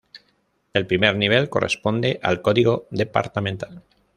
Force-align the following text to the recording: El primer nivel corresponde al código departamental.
El 0.73 0.87
primer 0.87 1.15
nivel 1.15 1.47
corresponde 1.47 2.19
al 2.23 2.41
código 2.41 2.87
departamental. 2.89 3.83